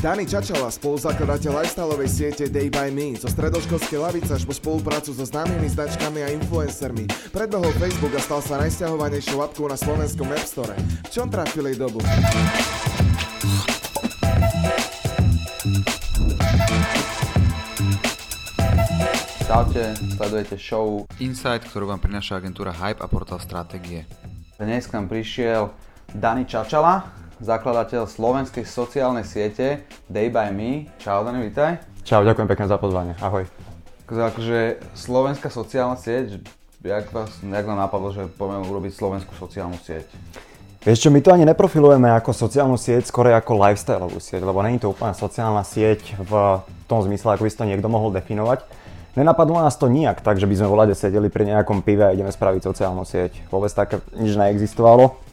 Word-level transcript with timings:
Dani 0.00 0.24
Čačala, 0.24 0.72
spoluzakladateľ 0.72 1.60
lifestyleovej 1.60 2.08
siete 2.08 2.48
Day 2.48 2.72
by 2.72 2.88
Me, 2.88 3.20
zo 3.20 3.28
stredoškolskej 3.28 4.00
lavice 4.00 4.32
až 4.32 4.48
po 4.48 4.56
spoluprácu 4.56 5.12
so 5.12 5.28
známymi 5.28 5.68
značkami 5.68 6.24
a 6.24 6.32
influencermi, 6.40 7.04
predbehol 7.36 7.68
Facebook 7.76 8.16
a 8.16 8.20
stal 8.24 8.40
sa 8.40 8.56
najsťahovanejšou 8.64 9.44
apkou 9.44 9.68
na 9.68 9.76
slovenskom 9.76 10.32
App 10.32 10.48
Store. 10.48 10.72
V 11.04 11.08
čom 11.12 11.28
trafili 11.28 11.76
dobu? 11.76 12.00
Čaute, 19.44 19.84
sledujete 20.16 20.56
show. 20.56 21.04
Insight, 21.20 21.68
ktorú 21.68 21.92
vám 21.92 22.00
prináša 22.00 22.40
agentúra 22.40 22.72
Hype 22.72 23.04
a 23.04 23.06
portál 23.06 23.36
Stratégie. 23.36 24.08
Dnes 24.56 24.88
k 24.88 24.96
nám 24.96 25.12
prišiel 25.12 25.68
Dani 26.16 26.48
Čačala, 26.48 27.19
zakladateľ 27.40 28.04
slovenskej 28.04 28.68
sociálnej 28.68 29.24
siete 29.24 29.88
Day 30.12 30.28
by 30.28 30.52
Me. 30.52 30.92
Čau 31.00 31.24
Dani, 31.24 31.48
vítaj. 31.48 31.80
Čau, 32.04 32.20
ďakujem 32.20 32.48
pekne 32.48 32.66
za 32.68 32.76
pozvanie. 32.76 33.16
Ahoj. 33.24 33.48
Akože, 34.04 34.22
akože 34.28 34.58
slovenská 34.92 35.48
sociálna 35.48 35.96
sieť, 35.96 36.44
jak, 36.84 37.08
vás, 37.08 37.32
jak 37.40 37.64
nám 37.64 37.80
napadlo, 37.80 38.12
že 38.12 38.28
poďme 38.36 38.68
urobiť 38.68 38.92
slovenskú 38.92 39.32
sociálnu 39.40 39.80
sieť? 39.80 40.04
Vieš 40.80 41.04
čo, 41.04 41.12
my 41.12 41.20
to 41.20 41.32
ani 41.32 41.44
neprofilujeme 41.48 42.08
ako 42.12 42.32
sociálnu 42.32 42.76
sieť, 42.76 43.08
skôr 43.08 43.32
ako 43.32 43.56
lifestyleovú 43.56 44.20
sieť, 44.20 44.44
lebo 44.44 44.60
není 44.64 44.80
to 44.80 44.92
úplne 44.92 45.12
sociálna 45.12 45.64
sieť 45.64 46.16
v 46.20 46.32
tom 46.88 47.00
zmysle, 47.04 47.36
ako 47.36 47.44
by 47.44 47.50
si 47.52 47.60
to 47.60 47.68
niekto 47.68 47.88
mohol 47.88 48.12
definovať. 48.12 48.64
Nenapadlo 49.16 49.60
nás 49.60 49.76
to 49.76 49.88
nijak, 49.88 50.24
takže 50.24 50.48
by 50.48 50.54
sme 50.56 50.72
volade 50.72 50.94
sedeli 50.96 51.28
pri 51.28 51.48
nejakom 51.52 51.84
pive 51.84 52.04
a 52.08 52.14
ideme 52.14 52.32
spraviť 52.32 52.64
sociálnu 52.64 53.04
sieť. 53.04 53.44
Vôbec 53.52 53.68
také 53.72 54.00
nič 54.16 54.36
neexistovalo. 54.36 55.29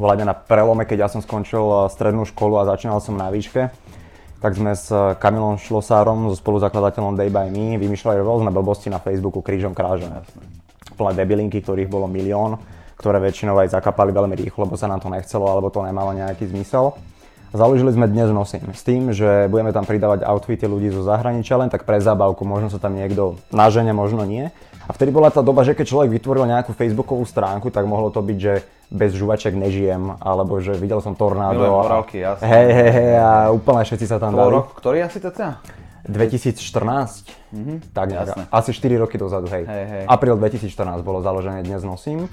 Volade 0.00 0.24
na 0.24 0.32
prelome, 0.32 0.88
keď 0.88 1.04
ja 1.04 1.08
som 1.12 1.20
skončil 1.20 1.60
eh, 1.60 1.78
strednú 1.92 2.24
školu 2.24 2.56
a 2.56 2.68
začínal 2.72 3.04
som 3.04 3.20
na 3.20 3.28
výške, 3.28 3.68
tak 4.40 4.56
sme 4.56 4.72
s 4.72 4.88
Kamilom 5.20 5.60
Šlosárom, 5.60 6.32
so 6.32 6.36
spoluzakladateľom 6.40 7.20
Day 7.20 7.28
by 7.28 7.52
Me, 7.52 7.76
vymýšľali 7.76 8.24
rôzne 8.24 8.48
blbosti 8.48 8.88
na 8.88 8.96
Facebooku 8.96 9.44
krížom 9.44 9.76
krážom. 9.76 10.24
Plné 10.96 11.12
debilinky, 11.12 11.60
ktorých 11.60 11.92
bolo 11.92 12.08
milión, 12.08 12.56
ktoré 12.96 13.20
väčšinou 13.20 13.60
aj 13.60 13.76
zakapali 13.76 14.16
veľmi 14.16 14.32
rýchlo, 14.40 14.64
lebo 14.64 14.80
sa 14.80 14.88
nám 14.88 15.04
to 15.04 15.12
nechcelo 15.12 15.44
alebo 15.44 15.68
to 15.68 15.84
nemalo 15.84 16.16
nejaký 16.16 16.48
zmysel. 16.48 16.96
Založili 17.52 17.92
sme 17.92 18.08
dnes 18.08 18.32
nosím 18.32 18.72
s 18.72 18.80
tým, 18.80 19.12
že 19.12 19.50
budeme 19.52 19.74
tam 19.76 19.84
pridávať 19.84 20.24
outfity 20.24 20.64
ľudí 20.64 20.88
zo 20.88 21.04
zahraničia 21.04 21.60
len 21.60 21.68
tak 21.68 21.84
pre 21.84 22.00
zábavku, 22.00 22.46
možno 22.48 22.72
sa 22.72 22.80
tam 22.80 22.96
niekto 22.96 23.36
nažene, 23.52 23.92
možno 23.92 24.24
nie. 24.24 24.48
A 24.86 24.90
vtedy 24.96 25.12
bola 25.12 25.28
tá 25.28 25.44
doba, 25.44 25.66
že 25.66 25.76
keď 25.76 25.86
človek 25.92 26.10
vytvoril 26.14 26.48
nejakú 26.48 26.72
facebookovú 26.72 27.26
stránku, 27.28 27.68
tak 27.68 27.84
mohlo 27.84 28.08
to 28.08 28.22
byť, 28.24 28.38
že 28.38 28.64
bez 28.90 29.14
žuvaček 29.14 29.54
nežijem, 29.54 30.18
alebo 30.18 30.58
že 30.58 30.74
videl 30.74 30.98
som 30.98 31.14
tornádo. 31.14 31.62
Milujem 31.62 31.74
morálky, 31.78 32.16
jasne. 32.20 32.44
Hej, 32.44 32.68
hej, 32.74 32.90
hej, 32.90 33.12
a 33.22 33.30
úplne 33.54 33.86
všetci 33.86 34.06
sa 34.10 34.18
tam 34.18 34.34
dali. 34.34 34.50
Rok, 34.50 34.74
ktorý 34.74 35.06
asi 35.06 35.22
teda? 35.22 35.62
2014, 36.10 37.54
mm-hmm. 37.54 37.76
tak 37.94 38.08
Jasné. 38.10 38.42
asi 38.50 38.70
4 38.74 39.02
roky 39.04 39.14
dozadu, 39.14 39.46
hej. 39.52 39.62
Hej, 39.62 39.84
hej. 39.86 40.04
Apríl 40.10 40.34
2014 40.34 41.06
bolo 41.06 41.22
založené, 41.22 41.62
dnes 41.62 41.86
nosím. 41.86 42.26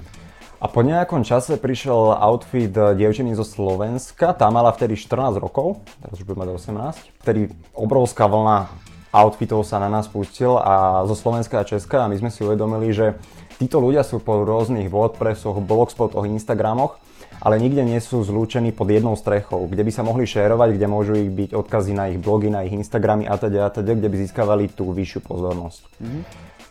A 0.58 0.66
po 0.66 0.82
nejakom 0.82 1.22
čase 1.22 1.54
prišiel 1.54 2.18
outfit 2.18 2.74
dievčiny 2.74 3.30
zo 3.38 3.46
Slovenska, 3.46 4.34
tá 4.34 4.50
mala 4.50 4.74
vtedy 4.74 4.98
14 4.98 5.38
rokov, 5.38 5.78
teraz 6.02 6.18
už 6.18 6.26
bude 6.26 6.42
mať 6.42 6.50
18. 6.58 7.22
Vtedy 7.22 7.54
obrovská 7.70 8.26
vlna 8.26 8.66
outfitov 9.14 9.62
sa 9.62 9.78
na 9.78 9.86
nás 9.86 10.10
pustil 10.10 10.58
a 10.58 11.06
zo 11.06 11.14
Slovenska 11.14 11.62
a 11.62 11.68
Česka 11.68 12.04
a 12.04 12.10
my 12.10 12.18
sme 12.18 12.30
si 12.34 12.42
uvedomili, 12.42 12.90
že 12.90 13.14
títo 13.58 13.82
ľudia 13.82 14.06
sú 14.06 14.22
po 14.22 14.46
rôznych 14.46 14.86
WordPressoch, 14.88 15.58
blogspotoch, 15.60 16.24
Instagramoch, 16.24 16.96
ale 17.38 17.62
nikde 17.62 17.86
nie 17.86 17.98
sú 18.02 18.22
zlúčení 18.26 18.74
pod 18.74 18.90
jednou 18.90 19.14
strechou, 19.14 19.66
kde 19.70 19.82
by 19.86 19.92
sa 19.94 20.02
mohli 20.02 20.26
šérovať, 20.26 20.74
kde 20.74 20.86
môžu 20.90 21.14
ich 21.18 21.30
byť 21.30 21.50
odkazy 21.54 21.92
na 21.94 22.10
ich 22.10 22.18
blogy, 22.18 22.50
na 22.50 22.66
ich 22.66 22.74
Instagramy 22.74 23.26
a 23.26 23.34
teda, 23.38 23.66
a 23.66 23.70
teda, 23.70 23.94
kde 23.94 24.08
by 24.10 24.16
získavali 24.26 24.64
tú 24.70 24.90
vyššiu 24.90 25.20
pozornosť. 25.22 25.80
Mm-hmm. 26.02 26.22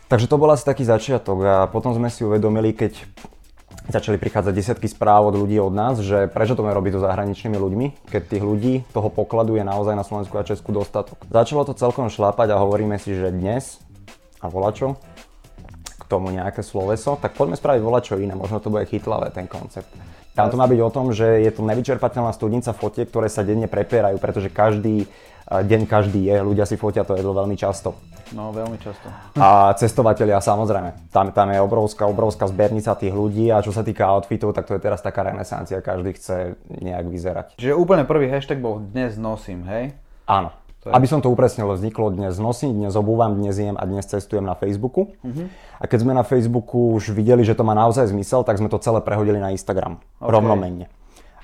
Takže 0.08 0.28
to 0.28 0.40
bol 0.40 0.48
asi 0.48 0.64
taký 0.64 0.88
začiatok 0.88 1.38
a 1.44 1.56
potom 1.68 1.92
sme 1.92 2.08
si 2.08 2.24
uvedomili, 2.24 2.72
keď 2.72 2.96
začali 3.88 4.20
prichádzať 4.20 4.52
desiatky 4.52 4.88
správ 4.88 5.32
od 5.32 5.36
ľudí 5.40 5.56
od 5.56 5.72
nás, 5.72 6.00
že 6.04 6.28
prečo 6.28 6.52
to 6.52 6.64
robiť 6.64 6.92
so 6.96 7.04
zahraničnými 7.04 7.56
ľuďmi, 7.56 7.86
keď 8.12 8.22
tých 8.36 8.44
ľudí, 8.44 8.74
toho 8.92 9.08
pokladu 9.08 9.56
je 9.56 9.64
naozaj 9.64 9.96
na 9.96 10.04
Slovensku 10.04 10.36
a 10.36 10.44
Česku 10.44 10.76
dostatok. 10.76 11.16
Začalo 11.32 11.64
to 11.64 11.72
celkom 11.72 12.12
šlapať 12.12 12.52
a 12.52 12.60
hovoríme 12.60 13.00
si, 13.00 13.16
že 13.16 13.32
dnes 13.32 13.80
a 14.44 14.52
volačo, 14.52 15.00
tomu 16.08 16.32
nejaké 16.32 16.64
sloveso, 16.64 17.20
tak 17.20 17.36
poďme 17.36 17.60
spraviť 17.60 17.80
volačo 17.84 18.16
iné, 18.16 18.32
možno 18.32 18.58
to 18.58 18.72
bude 18.72 18.88
chytlavé 18.88 19.28
ten 19.30 19.44
koncept. 19.44 19.92
Tam 20.32 20.48
to 20.48 20.56
má 20.56 20.70
byť 20.70 20.80
o 20.80 20.90
tom, 20.90 21.10
že 21.10 21.44
je 21.44 21.50
to 21.50 21.66
nevyčerpateľná 21.66 22.30
studnica 22.30 22.70
fotiek, 22.70 23.10
ktoré 23.10 23.26
sa 23.28 23.42
denne 23.42 23.66
prepierajú, 23.66 24.16
pretože 24.22 24.48
každý 24.48 25.10
deň 25.48 25.88
každý 25.88 26.28
je, 26.28 26.36
ľudia 26.44 26.68
si 26.68 26.76
fotia 26.76 27.08
to 27.08 27.16
jedlo 27.16 27.32
veľmi 27.32 27.56
často. 27.56 27.96
No, 28.36 28.52
veľmi 28.52 28.76
často. 28.76 29.08
A 29.40 29.72
cestovatelia 29.72 30.36
samozrejme. 30.44 31.08
Tam, 31.08 31.32
tam 31.32 31.48
je 31.48 31.58
obrovská, 31.64 32.04
obrovská 32.04 32.44
zbernica 32.44 32.92
tých 32.92 33.16
ľudí 33.16 33.48
a 33.48 33.64
čo 33.64 33.72
sa 33.72 33.80
týka 33.80 34.04
outfitov, 34.04 34.52
tak 34.52 34.68
to 34.68 34.76
je 34.76 34.84
teraz 34.84 35.00
taká 35.00 35.24
renesancia, 35.24 35.80
každý 35.80 36.12
chce 36.12 36.60
nejak 36.68 37.08
vyzerať. 37.08 37.46
Čiže 37.56 37.72
úplne 37.72 38.04
prvý 38.04 38.28
hashtag 38.28 38.60
bol 38.60 38.84
dnes 38.84 39.16
nosím, 39.16 39.64
hej? 39.64 39.96
Áno. 40.28 40.52
Je... 40.86 40.94
Aby 40.94 41.06
som 41.10 41.18
to 41.18 41.26
upresnil, 41.26 41.74
vzniklo 41.74 42.14
dnes 42.14 42.38
nosím, 42.38 42.78
dnes 42.78 42.94
obúvam, 42.94 43.34
dnes 43.34 43.58
jem 43.58 43.74
a 43.74 43.82
dnes 43.82 44.06
cestujem 44.06 44.46
na 44.46 44.54
Facebooku. 44.54 45.10
Uh-huh. 45.26 45.46
A 45.82 45.84
keď 45.90 46.06
sme 46.06 46.12
na 46.14 46.22
Facebooku 46.22 46.94
už 46.94 47.10
videli, 47.10 47.42
že 47.42 47.58
to 47.58 47.66
má 47.66 47.74
naozaj 47.74 48.10
zmysel, 48.14 48.46
tak 48.46 48.62
sme 48.62 48.70
to 48.70 48.78
celé 48.78 49.02
prehodili 49.02 49.42
na 49.42 49.50
Instagram. 49.50 49.98
Okay. 50.22 50.30
Rovnomenne. 50.30 50.86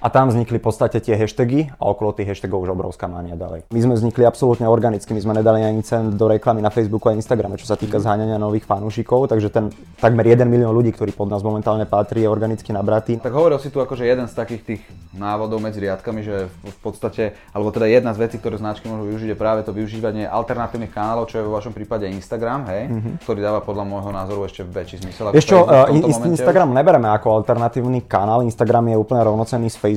A 0.04 0.12
tam 0.12 0.28
vznikli 0.28 0.60
v 0.60 0.68
podstate 0.68 1.00
tie 1.00 1.16
hashtagy 1.16 1.72
a 1.80 1.88
okolo 1.88 2.12
tých 2.12 2.36
hashtagov 2.36 2.68
už 2.68 2.76
obrovská 2.76 3.08
mánia 3.08 3.40
ďalej. 3.40 3.72
My 3.72 3.80
sme 3.80 3.96
vznikli 3.96 4.28
absolútne 4.28 4.68
organicky, 4.68 5.16
my 5.16 5.22
sme 5.24 5.32
nedali 5.32 5.64
ani 5.64 5.80
cent 5.80 6.12
do 6.20 6.28
reklamy 6.28 6.60
na 6.60 6.68
Facebooku 6.68 7.08
a 7.08 7.16
Instagrame, 7.16 7.56
čo 7.56 7.64
sa 7.64 7.72
týka 7.72 7.96
zháňania 7.96 8.36
nových 8.36 8.68
fanúšikov, 8.68 9.32
takže 9.32 9.48
ten 9.48 9.72
takmer 9.96 10.28
1 10.28 10.44
milión 10.44 10.76
ľudí, 10.76 10.92
ktorý 10.92 11.16
pod 11.16 11.32
nás 11.32 11.40
momentálne 11.40 11.88
patrí, 11.88 12.20
je 12.20 12.28
organicky 12.28 12.68
nabratý. 12.76 13.16
Tak 13.16 13.32
hovoril 13.32 13.56
si 13.56 13.72
tu 13.72 13.80
akože 13.80 14.04
jeden 14.04 14.28
z 14.28 14.36
takých 14.36 14.62
tých 14.68 14.82
návodov 15.16 15.64
medzi 15.64 15.80
riadkami, 15.80 16.20
že 16.20 16.52
v 16.52 16.78
podstate, 16.84 17.32
alebo 17.56 17.72
teda 17.72 17.88
jedna 17.88 18.12
z 18.12 18.28
vecí, 18.28 18.36
ktoré 18.36 18.60
značky 18.60 18.92
môžu 18.92 19.08
využiť, 19.08 19.32
je 19.32 19.38
práve 19.40 19.64
to 19.64 19.72
využívanie 19.72 20.28
alternatívnych 20.28 20.92
kanálov, 20.92 21.32
čo 21.32 21.40
je 21.40 21.48
vo 21.48 21.56
vašom 21.56 21.72
prípade 21.72 22.04
Instagram, 22.12 22.68
hej, 22.68 22.92
mm-hmm. 22.92 23.14
ktorý 23.24 23.40
dáva 23.40 23.64
podľa 23.64 23.88
môjho 23.88 24.10
názoru 24.12 24.44
ešte 24.44 24.68
väčší 24.68 25.00
zmysel. 25.00 25.32
Vieš 25.32 25.48
čo, 25.48 25.64
uh, 25.64 25.88
Instagram 26.28 26.76
nebereme 26.76 27.08
ako 27.08 27.40
alternatívny 27.40 28.04
kanál, 28.04 28.44
Instagram 28.44 28.92
je 28.92 28.96
úplne 29.00 29.22
rovnocenný 29.24 29.70
s 29.70 29.78
Facebookom, 29.78 29.93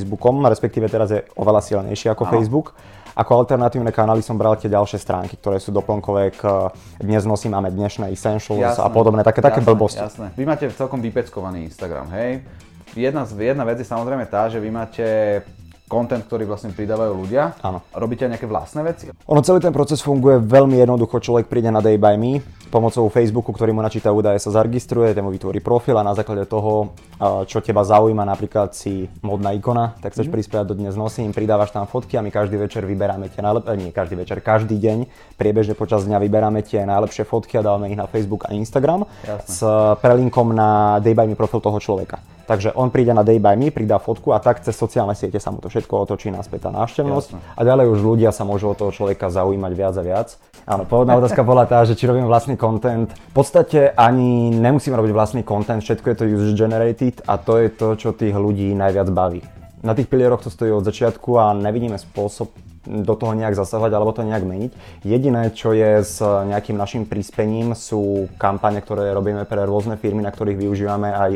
respektíve 0.51 0.85
teraz 0.91 1.09
je 1.09 1.23
oveľa 1.39 1.61
silnejší 1.63 2.11
ako 2.11 2.27
Aha. 2.27 2.31
Facebook. 2.35 2.67
Ako 3.17 3.33
alternatívne 3.33 3.89
kanály 3.89 4.21
som 4.21 4.37
bral 4.37 4.53
tie 4.61 4.69
ďalšie 4.69 5.01
stránky, 5.01 5.41
ktoré 5.41 5.57
sú 5.57 5.73
doplnkové 5.73 6.37
k 6.37 6.69
dnes 7.01 7.25
nosím, 7.25 7.57
máme 7.57 7.73
dnešné 7.73 8.13
essentials 8.13 8.77
jasné, 8.77 8.85
a 8.85 8.89
podobné, 8.93 9.25
také, 9.25 9.41
také 9.41 9.65
jasné, 9.65 9.69
blbosti. 9.73 9.97
Jasné. 9.97 10.27
Vy 10.37 10.45
máte 10.45 10.69
celkom 10.69 11.01
vypeckovaný 11.01 11.65
Instagram, 11.65 12.13
hej? 12.13 12.45
Jedna, 12.93 13.25
jedna 13.25 13.65
vec 13.65 13.81
je 13.81 13.89
samozrejme 13.89 14.29
tá, 14.29 14.45
že 14.53 14.61
vy 14.61 14.69
máte 14.69 15.05
content, 15.87 16.21
ktorý 16.21 16.43
vlastne 16.43 16.75
pridávajú 16.75 17.15
ľudia. 17.15 17.55
Áno. 17.63 17.81
Robíte 17.95 18.27
aj 18.27 18.37
nejaké 18.37 18.47
vlastné 18.47 18.83
veci? 18.83 19.05
Ono 19.09 19.41
celý 19.41 19.63
ten 19.63 19.71
proces 19.71 20.03
funguje 20.03 20.43
veľmi 20.43 20.77
jednoducho. 20.77 21.23
Človek 21.23 21.47
príde 21.47 21.71
na 21.71 21.79
Day 21.79 21.95
by 21.95 22.19
Me, 22.19 22.43
pomocou 22.67 23.07
Facebooku, 23.07 23.55
ktorý 23.55 23.71
mu 23.71 23.79
načíta 23.79 24.11
údaje, 24.11 24.43
sa 24.43 24.51
zaregistruje, 24.51 25.15
ten 25.15 25.23
mu 25.23 25.31
vytvorí 25.31 25.63
profil 25.63 25.95
a 25.95 26.03
na 26.03 26.11
základe 26.11 26.43
toho, 26.45 26.91
čo 27.47 27.63
teba 27.63 27.87
zaujíma, 27.87 28.27
napríklad 28.27 28.75
si 28.75 29.07
modná 29.23 29.55
ikona, 29.55 29.95
tak 30.03 30.13
chceš 30.13 30.27
mm. 30.27 30.33
prispievať 30.35 30.65
do 30.67 30.75
dnes 30.75 30.93
nosím, 30.99 31.31
pridávaš 31.31 31.71
tam 31.71 31.87
fotky 31.87 32.19
a 32.19 32.21
my 32.21 32.29
každý 32.29 32.59
večer 32.59 32.83
vyberáme 32.83 33.31
tie 33.31 33.39
najlepšie, 33.39 33.79
nie 33.79 33.95
každý 33.95 34.15
večer, 34.19 34.43
každý 34.43 34.75
deň, 34.77 35.07
priebežne 35.39 35.73
počas 35.79 36.03
dňa 36.03 36.19
vyberáme 36.19 36.59
tie 36.61 36.83
najlepšie 36.83 37.23
fotky 37.23 37.57
a 37.57 37.65
dávame 37.65 37.87
ich 37.87 37.97
na 37.97 38.05
Facebook 38.05 38.45
a 38.45 38.53
Instagram 38.53 39.07
Jasne. 39.23 39.47
s 39.47 39.59
prelinkom 40.03 40.51
na 40.51 40.99
Day 40.99 41.15
by 41.15 41.23
Me 41.23 41.39
profil 41.39 41.63
toho 41.63 41.79
človeka. 41.79 42.36
Takže 42.47 42.71
on 42.79 42.87
príde 42.87 43.11
na 43.11 43.27
Day 43.27 43.43
by 43.43 43.59
Me, 43.59 43.75
pridá 43.75 43.99
fotku 43.99 44.31
a 44.31 44.39
tak 44.39 44.63
cez 44.63 44.71
sociálne 44.71 45.11
siete 45.19 45.35
sa 45.35 45.51
mu 45.51 45.59
to 45.59 45.67
všetko 45.67 46.07
otočí 46.07 46.31
naspäť 46.31 46.67
tá 46.67 46.71
návštevnosť. 46.71 47.29
Jasne. 47.35 47.43
A 47.59 47.61
ďalej 47.67 47.85
už 47.91 47.99
ľudia 47.99 48.31
sa 48.31 48.47
môžu 48.47 48.71
od 48.71 48.79
toho 48.79 48.95
človeka 48.95 49.27
zaujímať 49.27 49.71
viac 49.75 49.95
a 49.99 50.03
viac. 50.03 50.27
Áno, 50.63 50.87
pôvodná 50.87 51.19
otázka 51.19 51.43
bola 51.43 51.67
tá, 51.67 51.83
že 51.83 51.99
či 51.99 52.07
robím 52.07 52.23
vlastný 52.23 52.55
content. 52.55 53.11
V 53.11 53.33
podstate 53.35 53.91
ani 53.99 54.51
nemusím 54.55 54.95
robiť 54.95 55.11
vlastný 55.11 55.41
content, 55.43 55.83
všetko 55.83 56.07
je 56.07 56.15
to 56.15 56.23
user 56.23 56.55
generated 56.55 57.19
a 57.27 57.35
to 57.35 57.59
je 57.59 57.67
to, 57.67 57.99
čo 57.99 58.15
tých 58.15 58.35
ľudí 58.35 58.71
najviac 58.71 59.11
baví. 59.11 59.43
Na 59.83 59.91
tých 59.91 60.07
pilieroch 60.07 60.39
to 60.39 60.47
stojí 60.47 60.71
od 60.71 60.87
začiatku 60.87 61.35
a 61.35 61.51
nevidíme 61.51 61.99
spôsob 61.99 62.49
do 62.87 63.13
toho 63.19 63.35
nejak 63.35 63.53
zasahovať 63.53 63.91
alebo 63.91 64.15
to 64.15 64.23
nejak 64.23 64.47
meniť. 64.47 64.71
Jediné, 65.03 65.51
čo 65.51 65.75
je 65.75 66.01
s 66.01 66.23
nejakým 66.23 66.79
našim 66.79 67.03
príspením, 67.03 67.75
sú 67.75 68.31
kampane, 68.39 68.79
ktoré 68.79 69.11
robíme 69.11 69.43
pre 69.43 69.67
rôzne 69.67 69.99
firmy, 69.99 70.23
na 70.23 70.31
ktorých 70.31 70.55
využívame 70.55 71.11
aj 71.11 71.31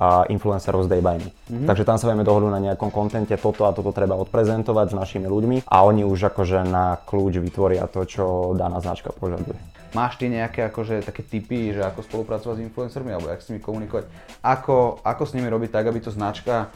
a 0.00 0.24
influencerov 0.32 0.88
z 0.88 0.96
Day 0.96 1.04
by 1.04 1.20
Me. 1.20 1.28
Mm-hmm. 1.28 1.68
Takže 1.68 1.84
tam 1.84 2.00
sa 2.00 2.08
vieme 2.08 2.24
dohodnúť 2.24 2.52
na 2.56 2.62
nejakom 2.72 2.88
kontente, 2.88 3.36
toto 3.36 3.68
a 3.68 3.76
toto 3.76 3.92
treba 3.92 4.16
odprezentovať 4.16 4.90
s 4.90 4.94
našimi 4.96 5.28
ľuďmi 5.28 5.68
a 5.68 5.76
oni 5.84 6.08
už 6.08 6.32
akože 6.32 6.64
na 6.64 6.96
kľúč 7.04 7.36
vytvoria 7.36 7.84
to, 7.84 8.08
čo 8.08 8.56
daná 8.56 8.80
značka 8.80 9.12
požaduje. 9.12 9.60
Máš 9.92 10.16
ty 10.16 10.30
nejaké 10.30 10.70
akože 10.70 11.02
také 11.02 11.20
typy, 11.20 11.74
že 11.76 11.82
ako 11.82 12.06
spolupracovať 12.06 12.62
s 12.62 12.64
influencermi 12.64 13.10
alebo 13.10 13.28
ako 13.28 13.42
s 13.42 13.48
nimi 13.50 13.60
komunikovať? 13.60 14.04
Ako, 14.40 15.04
ako 15.04 15.22
s 15.26 15.34
nimi 15.36 15.50
robiť 15.50 15.70
tak, 15.74 15.84
aby 15.90 15.98
to 16.00 16.14
značka 16.14 16.70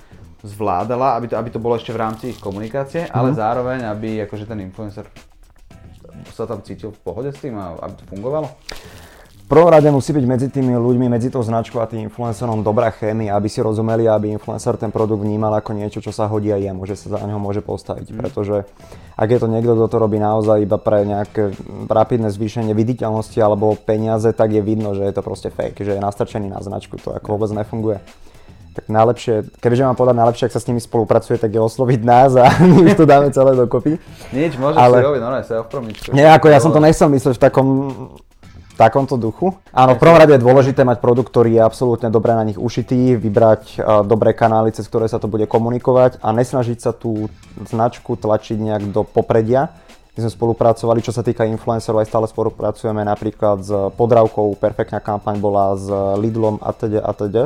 zvládala, 0.45 1.17
aby 1.17 1.33
to, 1.33 1.35
aby 1.41 1.49
to 1.49 1.63
bolo 1.63 1.79
ešte 1.79 1.95
v 1.95 2.03
rámci 2.05 2.37
ich 2.37 2.39
komunikácie, 2.43 3.09
ale 3.09 3.33
Mhm. 3.33 3.37
zároveň, 3.41 3.79
aby 3.89 4.29
akože 4.29 4.45
ten 4.45 4.61
influencer 4.61 5.09
sa 6.35 6.45
tam 6.45 6.61
cítil 6.61 6.91
v 6.91 7.01
pohode 7.01 7.31
s 7.31 7.39
tým 7.39 7.55
a 7.57 7.79
aby 7.81 7.95
to 7.97 8.05
fungovalo? 8.11 8.51
Prvom 9.45 9.69
rade 9.69 9.93
musí 9.93 10.17
byť 10.17 10.25
medzi 10.25 10.49
tými 10.49 10.73
ľuďmi, 10.73 11.13
medzi 11.13 11.29
tou 11.29 11.45
značkou 11.45 11.77
a 11.77 11.85
tým 11.85 12.09
influencerom 12.09 12.65
dobrá 12.65 12.89
chémia, 12.89 13.37
aby 13.37 13.45
si 13.53 13.61
rozumeli, 13.61 14.09
aby 14.09 14.33
influencer 14.33 14.81
ten 14.81 14.89
produkt 14.89 15.21
vnímal 15.21 15.53
ako 15.61 15.77
niečo, 15.77 16.01
čo 16.01 16.17
sa 16.17 16.25
hodí 16.33 16.49
aj 16.49 16.65
jemu, 16.65 16.83
že 16.89 16.97
sa 16.97 17.21
za 17.21 17.29
neho 17.29 17.37
môže 17.37 17.61
postaviť. 17.61 18.09
Mhm. 18.09 18.17
Pretože 18.25 18.65
ak 19.21 19.29
je 19.29 19.39
to 19.39 19.47
niekto, 19.53 19.77
kto 19.77 19.87
to 19.93 19.97
robí 20.01 20.17
naozaj 20.17 20.65
iba 20.65 20.81
pre 20.81 21.05
nejaké 21.05 21.53
rapidné 21.93 22.33
zvýšenie 22.33 22.73
viditeľnosti 22.73 23.37
alebo 23.37 23.77
peniaze, 23.77 24.33
tak 24.33 24.49
je 24.49 24.65
vidno, 24.65 24.97
že 24.97 25.05
je 25.05 25.13
to 25.13 25.21
proste 25.21 25.53
fake, 25.53 25.77
že 25.85 25.93
je 25.93 26.01
nastrčený 26.01 26.49
na 26.49 26.65
značku, 26.65 26.97
to 26.97 27.13
ako 27.13 27.37
vôbec 27.37 27.53
nefunguje. 27.53 28.01
Tak 28.75 28.91
najlepšie, 28.91 29.61
kebyže 29.63 29.87
mám 29.87 29.95
povedať 29.95 30.19
najlepšie, 30.19 30.45
ak 30.51 30.55
sa 30.57 30.59
s 30.59 30.67
nimi 30.67 30.83
spolupracuje, 30.83 31.39
tak 31.39 31.53
je 31.53 31.63
osloviť 31.63 32.01
nás 32.03 32.35
a 32.35 32.49
my 32.65 32.91
už 32.91 32.97
to 32.97 33.05
dáme 33.05 33.29
celé 33.31 33.55
dokopy. 33.55 34.01
Nič, 34.33 34.57
môžeš 34.57 34.81
Ale- 34.81 34.99
si 34.99 35.07
robiť 35.07 35.21
normálne 35.21 35.47
self-promičku. 35.47 36.11
Nie, 36.17 36.33
ako 36.33 36.49
ja 36.49 36.59
som 36.59 36.75
to 36.75 36.81
nechcel 36.81 37.07
mysleť 37.13 37.39
v 37.39 37.43
takom 37.45 37.67
v 38.75 38.77
takomto 38.77 39.15
duchu. 39.15 39.55
Áno, 39.71 39.95
v 39.95 40.03
prvom 40.03 40.19
rade 40.19 40.35
je 40.35 40.43
dôležité 40.43 40.83
mať 40.83 40.99
produkt, 40.99 41.31
ktorý 41.31 41.55
je 41.55 41.63
absolútne 41.63 42.11
dobre 42.11 42.35
na 42.35 42.43
nich 42.43 42.59
ušitý, 42.59 43.15
vybrať 43.15 43.63
uh, 43.79 44.03
dobré 44.03 44.35
kanály, 44.35 44.75
cez 44.75 44.91
ktoré 44.91 45.07
sa 45.07 45.23
to 45.23 45.31
bude 45.31 45.47
komunikovať 45.47 46.19
a 46.19 46.35
nesnažiť 46.35 46.79
sa 46.83 46.91
tú 46.91 47.31
značku 47.63 48.19
tlačiť 48.19 48.59
nejak 48.59 48.91
do 48.91 49.07
popredia. 49.07 49.71
My 50.19 50.27
sme 50.27 50.31
spolupracovali, 50.31 51.03
čo 51.03 51.15
sa 51.15 51.23
týka 51.23 51.47
influencerov, 51.47 52.03
aj 52.03 52.11
stále 52.11 52.27
spolupracujeme 52.31 53.03
napríklad 53.03 53.59
s 53.63 53.71
Podravkou, 53.99 54.55
perfektná 54.59 55.03
kampaň 55.03 55.39
bola 55.43 55.75
s 55.75 55.87
Lidlom 56.19 56.59
a 56.63 56.71
teda 56.71 57.03
a 57.03 57.13
teda. 57.15 57.43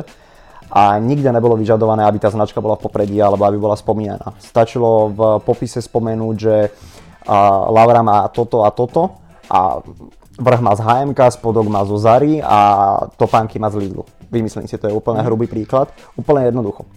A 0.69 1.01
nikde 1.01 1.33
nebolo 1.33 1.57
vyžadované, 1.57 2.05
aby 2.05 2.21
tá 2.21 2.29
značka 2.29 2.61
bola 2.61 2.77
v 2.77 2.85
popredí 2.85 3.17
alebo 3.17 3.41
aby 3.49 3.57
bola 3.57 3.73
spomínaná. 3.73 4.37
Stačilo 4.37 5.09
v 5.09 5.21
popise 5.41 5.81
spomenúť, 5.81 6.35
že 6.37 6.55
a 7.29 7.69
Laura 7.69 8.01
má 8.01 8.25
toto 8.33 8.65
a 8.65 8.73
toto 8.73 9.21
a 9.49 9.81
vrch 10.39 10.61
má 10.63 10.73
z 10.73 10.81
HMK, 10.81 11.19
spodok 11.35 11.67
má 11.67 11.83
zo 11.83 11.99
Zary 11.99 12.39
a 12.39 12.57
topánky 13.19 13.59
má 13.59 13.67
z 13.67 13.83
Lidlu. 13.83 14.07
Vymyslím 14.31 14.65
si, 14.65 14.79
to 14.79 14.87
je 14.87 14.95
úplne 14.95 15.19
hrubý 15.21 15.51
príklad, 15.51 15.91
úplne 16.15 16.47
jednoducho. 16.47 16.87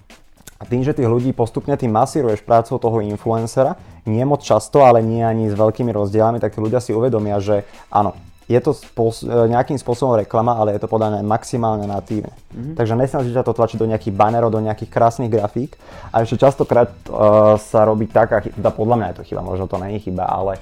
A 0.56 0.64
tým, 0.64 0.86
že 0.86 0.94
tých 0.94 1.10
ľudí 1.10 1.34
postupne 1.34 1.74
tým 1.74 1.90
masíruješ 1.90 2.46
prácou 2.46 2.78
toho 2.78 3.02
influencera, 3.02 3.74
nie 4.06 4.22
moc 4.22 4.46
často, 4.46 4.86
ale 4.86 5.02
nie 5.02 5.18
ani 5.18 5.50
s 5.50 5.58
veľkými 5.58 5.90
rozdielami, 5.90 6.38
tak 6.38 6.54
tí 6.54 6.62
ľudia 6.62 6.78
si 6.78 6.94
uvedomia, 6.94 7.42
že 7.42 7.66
áno, 7.90 8.14
je 8.46 8.60
to 8.62 8.70
spôs- 8.74 9.26
e, 9.26 9.50
nejakým 9.50 9.78
spôsobom 9.78 10.18
reklama, 10.18 10.58
ale 10.58 10.74
je 10.74 10.82
to 10.82 10.90
podané 10.90 11.22
maximálne 11.22 11.86
natívne. 11.86 12.34
Mm-hmm. 12.54 12.74
Takže 12.78 12.94
nesnažíte 12.94 13.38
sa 13.38 13.46
to 13.46 13.54
tlačiť 13.54 13.78
do 13.78 13.90
nejakých 13.90 14.14
banerov, 14.14 14.54
do 14.54 14.62
nejakých 14.62 14.90
krásnych 14.90 15.30
grafík. 15.30 15.78
A 16.10 16.22
ešte 16.22 16.38
častokrát 16.42 16.90
uh, 17.08 17.56
sa 17.56 17.86
robí 17.86 18.10
taká 18.10 18.42
chyba, 18.42 18.54
teda 18.58 18.70
podľa 18.74 18.96
mňa 18.98 19.06
je 19.08 19.16
to 19.18 19.26
chyba, 19.26 19.42
možno 19.42 19.64
to 19.70 19.78
je 19.78 19.98
chyba, 19.98 20.24
ale 20.26 20.58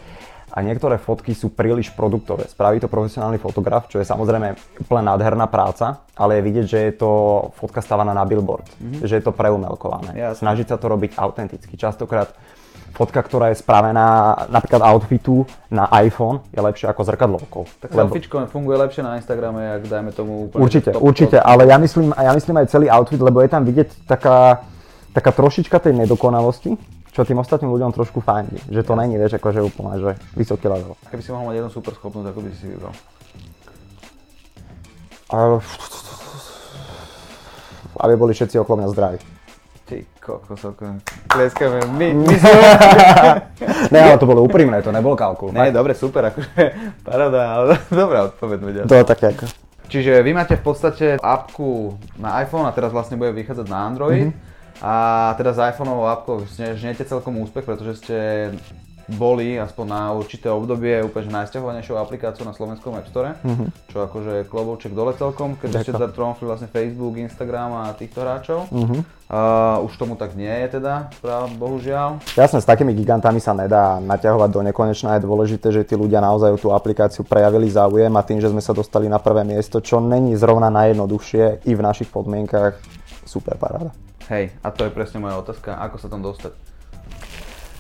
a 0.50 0.58
niektoré 0.61 0.99
fotky 0.99 1.32
sú 1.32 1.55
príliš 1.55 1.94
produktové. 1.94 2.50
Spraví 2.50 2.82
to 2.82 2.91
profesionálny 2.91 3.38
fotograf, 3.38 3.87
čo 3.87 4.02
je 4.02 4.06
samozrejme 4.06 4.58
úplne 4.82 5.02
nádherná 5.06 5.47
práca, 5.47 6.02
ale 6.19 6.38
je 6.38 6.47
vidieť, 6.47 6.67
že 6.67 6.79
je 6.91 6.93
to 6.99 7.11
fotka 7.55 7.79
stávaná 7.79 8.11
na 8.11 8.26
billboard, 8.26 8.67
mm-hmm. 8.67 9.06
že 9.06 9.19
je 9.19 9.25
to 9.25 9.32
preumelkované. 9.32 10.19
Jasne. 10.19 10.43
Snažiť 10.43 10.67
sa 10.75 10.76
to 10.76 10.91
robiť 10.91 11.14
autenticky. 11.14 11.79
Častokrát 11.79 12.35
fotka, 12.91 13.23
ktorá 13.23 13.55
je 13.55 13.62
spravená 13.62 14.35
napríklad 14.50 14.82
outfitu 14.82 15.47
na 15.70 15.87
iPhone, 16.02 16.43
je 16.50 16.61
lepšia 16.61 16.91
ako 16.91 17.02
zrkadlovkou. 17.06 17.62
Tak 17.81 17.94
selfiečko 17.94 18.50
funguje 18.50 18.76
lepšie 18.82 19.02
na 19.06 19.17
Instagrame, 19.17 19.81
ak 19.81 19.82
dajme 19.87 20.11
tomu 20.11 20.50
úplne... 20.50 20.61
Určite, 20.67 20.91
top 20.93 21.02
určite, 21.02 21.38
top. 21.38 21.47
ale 21.47 21.70
ja 21.70 21.79
myslím, 21.79 22.11
ja 22.11 22.32
myslím 22.35 22.56
aj 22.61 22.67
celý 22.69 22.87
outfit, 22.91 23.23
lebo 23.23 23.38
je 23.41 23.50
tam 23.50 23.62
vidieť 23.62 24.05
taká, 24.11 24.67
taká 25.14 25.31
trošička 25.31 25.79
tej 25.79 25.94
nedokonalosti, 25.97 26.75
čo 27.11 27.27
tým 27.27 27.43
ostatným 27.43 27.71
ľuďom 27.75 27.91
trošku 27.91 28.23
fandí. 28.23 28.59
Že 28.71 28.83
to 28.87 28.93
není, 28.95 29.19
vieš, 29.19 29.43
akože 29.43 29.61
úplne, 29.67 29.99
že 29.99 30.11
vysoký 30.39 30.71
level. 30.71 30.95
Keby 31.11 31.23
si 31.23 31.31
mohol 31.35 31.51
mať 31.51 31.57
jednu 31.59 31.71
super 31.75 31.93
schopnosť, 31.99 32.27
ako 32.31 32.39
by 32.41 32.49
si 32.55 32.59
si 32.59 32.67
vybral? 32.71 32.95
Aby 38.01 38.15
boli 38.17 38.33
všetci 38.33 38.57
okolo 38.62 38.83
mňa 38.83 38.89
zdraví. 38.95 39.19
Ty 39.91 40.07
kokos, 40.23 40.62
ako... 40.62 41.03
Tlieskame, 41.27 41.83
my, 41.99 42.09
my. 42.23 42.35
Ne, 43.91 44.01
ale 44.07 44.19
to 44.23 44.27
bolo 44.31 44.47
úprimné, 44.47 44.79
to 44.87 44.95
nebol 44.95 45.19
kalkul. 45.19 45.51
Ne, 45.51 45.75
dobre, 45.75 45.99
super, 45.99 46.31
akože 46.31 46.62
paráda, 47.07 47.43
ale 47.59 47.75
dobrá 48.01 48.31
odpoveď. 48.31 48.87
To 48.87 49.03
také 49.03 49.35
ako... 49.35 49.51
Čiže 49.91 50.23
vy 50.23 50.31
máte 50.31 50.55
v 50.55 50.62
podstate 50.62 51.19
apku 51.19 51.99
na 52.15 52.39
iPhone 52.47 52.62
a 52.62 52.71
teraz 52.71 52.95
vlastne 52.95 53.19
bude 53.19 53.35
vychádzať 53.35 53.67
na 53.67 53.91
Android. 53.91 54.31
A 54.81 55.37
teda 55.37 55.53
s 55.53 55.61
iPhoneovou 55.61 56.09
appkou 56.09 56.49
žne- 56.49 56.77
žnete 56.77 57.05
celkom 57.05 57.37
úspech, 57.44 57.69
pretože 57.69 58.00
ste 58.00 58.17
boli 59.11 59.59
aspoň 59.59 59.87
na 59.91 60.03
určité 60.15 60.47
obdobie 60.47 61.03
úplne 61.03 61.43
najsťahovanejšou 61.43 61.99
aplikáciou 61.99 62.47
na 62.47 62.55
slovenskom 62.55 62.94
App 62.94 63.11
Store, 63.11 63.35
čo 63.91 64.06
akože 64.06 64.47
klobouček 64.47 64.94
dole 64.94 65.11
celkom, 65.19 65.59
keď 65.59 65.82
ste 65.82 65.91
teda 65.91 66.15
tromfli 66.15 66.47
vlastne 66.47 66.71
Facebook, 66.71 67.19
Instagram 67.19 67.75
a 67.75 67.82
týchto 67.99 68.23
hráčov. 68.23 68.71
Uh, 69.31 69.82
už 69.87 69.94
tomu 69.94 70.19
tak 70.19 70.35
nie 70.35 70.50
je 70.50 70.79
teda, 70.79 71.11
práv, 71.23 71.55
bohužiaľ. 71.55 72.23
Jasné, 72.35 72.62
s 72.62 72.67
takými 72.67 72.94
gigantami 72.94 73.38
sa 73.38 73.55
nedá 73.55 74.03
naťahovať 74.03 74.50
do 74.50 74.61
nekonečna. 74.67 75.19
Je 75.19 75.26
dôležité, 75.26 75.71
že 75.71 75.87
tí 75.87 75.94
ľudia 75.94 76.19
naozaj 76.19 76.59
tú 76.59 76.75
aplikáciu 76.75 77.23
prejavili 77.23 77.71
záujem 77.71 78.11
a 78.15 78.26
tým, 78.26 78.43
že 78.43 78.50
sme 78.50 78.62
sa 78.62 78.75
dostali 78.75 79.06
na 79.06 79.23
prvé 79.23 79.47
miesto, 79.47 79.79
čo 79.79 80.03
není 80.03 80.35
zrovna 80.35 80.71
najjednoduchšie 80.71 81.67
i 81.67 81.73
v 81.75 81.83
našich 81.83 82.11
podmienkach, 82.11 82.79
super 83.23 83.55
paráda. 83.55 83.94
Hej, 84.31 84.55
a 84.62 84.71
to 84.71 84.87
je 84.87 84.94
presne 84.94 85.19
moja 85.19 85.43
otázka, 85.43 85.75
ako 85.75 85.97
sa 85.99 86.06
tam 86.06 86.23
dostať. 86.23 86.55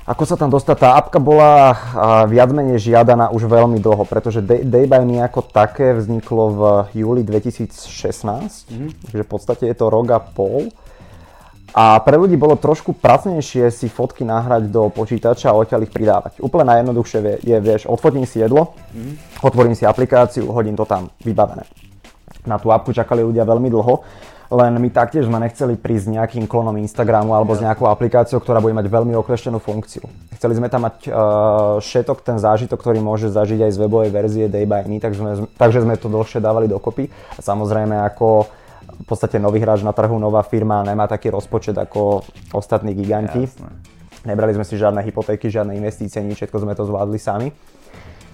Ako 0.02 0.26
sa 0.26 0.34
tam 0.34 0.50
dostať? 0.50 0.76
Tá 0.82 0.98
apka 0.98 1.22
bola 1.22 1.78
viac 2.26 2.50
menej 2.50 2.82
žiadaná 2.82 3.30
už 3.30 3.46
veľmi 3.46 3.78
dlho, 3.78 4.02
pretože 4.02 4.42
Day, 4.42 4.66
Day 4.66 4.90
by 4.90 5.06
Me 5.06 5.22
ako 5.22 5.46
také 5.46 5.94
vzniklo 5.94 6.44
v 6.50 6.60
júli 6.98 7.22
2016, 7.22 8.66
takže 9.06 9.22
v 9.22 9.30
podstate 9.30 9.70
je 9.70 9.76
to 9.78 9.86
rok 9.86 10.10
a 10.10 10.18
pol. 10.18 10.74
A 11.70 12.02
pre 12.02 12.18
ľudí 12.18 12.34
bolo 12.34 12.58
trošku 12.58 12.98
pracnejšie 12.98 13.70
si 13.70 13.86
fotky 13.86 14.26
nahrať 14.26 14.74
do 14.74 14.90
počítača 14.90 15.54
a 15.54 15.58
odtiaľ 15.62 15.86
ich 15.86 15.94
pridávať. 15.94 16.42
Úplne 16.42 16.66
najjednoduchšie 16.66 17.18
vie- 17.22 17.40
je, 17.46 17.56
vieš, 17.62 17.86
odfotím 17.86 18.26
si 18.26 18.42
jedlo, 18.42 18.74
otvorím 19.38 19.78
si 19.78 19.86
aplikáciu, 19.86 20.50
hodím 20.50 20.74
to 20.74 20.82
tam, 20.82 21.14
vybavené. 21.22 21.62
Na 22.42 22.58
tú 22.58 22.74
apku 22.74 22.90
čakali 22.90 23.22
ľudia 23.22 23.46
veľmi 23.46 23.70
dlho, 23.70 24.02
len 24.50 24.72
my 24.82 24.90
taktiež 24.90 25.30
sme 25.30 25.38
nechceli 25.38 25.78
prísť 25.78 26.04
s 26.10 26.12
nejakým 26.18 26.44
klonom 26.50 26.74
Instagramu 26.74 27.38
alebo 27.38 27.54
s 27.54 27.62
nejakou 27.62 27.86
aplikáciou, 27.86 28.42
ktorá 28.42 28.58
bude 28.58 28.74
mať 28.74 28.90
veľmi 28.90 29.14
okleštenú 29.14 29.62
funkciu. 29.62 30.02
Chceli 30.34 30.58
sme 30.58 30.66
tam 30.66 30.90
mať 30.90 31.06
uh, 31.06 31.12
všetok 31.78 32.18
ten 32.26 32.34
zážitok, 32.42 32.74
ktorý 32.74 32.98
môže 32.98 33.30
zažiť 33.30 33.70
aj 33.70 33.72
z 33.72 33.78
webovej 33.78 34.10
verzie 34.10 34.50
Day 34.50 34.66
by 34.66 34.90
Me, 34.90 34.98
takže 34.98 35.18
sme, 35.22 35.32
takže 35.54 35.86
sme 35.86 35.94
to 35.94 36.10
dlhšie 36.10 36.42
dávali 36.42 36.66
dokopy. 36.66 37.06
A 37.38 37.40
samozrejme 37.40 37.94
ako 38.10 38.50
v 39.00 39.06
podstate 39.06 39.38
nový 39.38 39.62
hráč 39.62 39.86
na 39.86 39.94
trhu, 39.94 40.18
nová 40.18 40.42
firma, 40.42 40.82
nemá 40.82 41.06
taký 41.06 41.30
rozpočet 41.30 41.78
ako 41.78 42.26
ostatní 42.50 42.92
giganti. 42.92 43.46
Jasné. 43.46 43.70
Nebrali 44.20 44.52
sme 44.52 44.68
si 44.68 44.76
žiadne 44.76 45.00
hypotéky, 45.00 45.48
žiadne 45.48 45.72
investície, 45.78 46.20
nič, 46.20 46.36
všetko 46.42 46.60
sme 46.60 46.76
to 46.76 46.84
zvládli 46.84 47.16
sami. 47.16 47.48